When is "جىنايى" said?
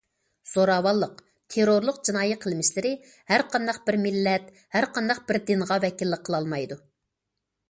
2.09-2.39